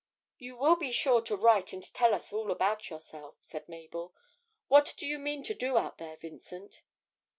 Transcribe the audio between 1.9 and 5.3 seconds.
tell us all about yourself,' said Mabel. 'What do you